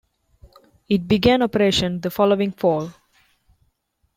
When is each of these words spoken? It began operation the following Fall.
It 0.89 1.07
began 1.07 1.43
operation 1.43 2.01
the 2.01 2.09
following 2.09 2.53
Fall. 2.53 2.91